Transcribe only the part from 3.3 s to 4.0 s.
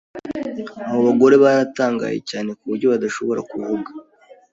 kuvuga.